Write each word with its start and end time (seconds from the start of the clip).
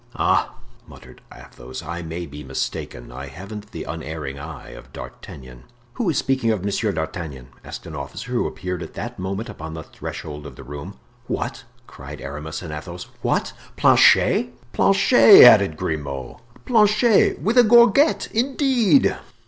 "Ah!" 0.15 0.55
muttered 0.87 1.21
Athos, 1.31 1.83
"I 1.83 2.01
may 2.01 2.25
be 2.25 2.43
mistaken, 2.43 3.11
I 3.11 3.27
haven't 3.27 3.69
the 3.69 3.83
unerring 3.83 4.39
eye 4.39 4.69
of 4.71 4.91
D'Artagnan." 4.91 5.65
"Who 5.93 6.09
is 6.09 6.17
speaking 6.17 6.49
of 6.49 6.65
Monsieur 6.65 6.91
D'Artagnan?" 6.91 7.49
asked 7.63 7.85
an 7.85 7.95
officer 7.95 8.31
who 8.31 8.47
appeared 8.47 8.81
at 8.81 8.95
that 8.95 9.19
moment 9.19 9.47
upon 9.47 9.75
the 9.75 9.83
threshold 9.83 10.47
of 10.47 10.55
the 10.55 10.63
room. 10.63 10.95
"What!" 11.27 11.65
cried 11.85 12.19
Aramis 12.19 12.63
and 12.63 12.73
Athos, 12.73 13.09
"what! 13.21 13.53
Planchet!" 13.77 14.47
"Planchet," 14.73 15.43
added 15.43 15.77
Grimaud; 15.77 16.37
"Planchet, 16.65 17.39
with 17.39 17.59
a 17.59 17.63
gorget, 17.63 18.27
indeed!" 18.31 19.15